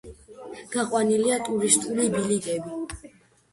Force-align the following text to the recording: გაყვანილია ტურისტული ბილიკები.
გაყვანილია 0.75 1.37
ტურისტული 1.51 2.09
ბილიკები. 2.17 3.09